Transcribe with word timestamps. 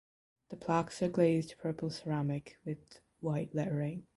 The 0.49 0.55
plaques 0.55 1.03
are 1.03 1.09
glazed 1.09 1.59
purple 1.59 1.91
ceramic 1.91 2.57
with 2.65 3.01
white 3.19 3.53
lettering. 3.53 4.07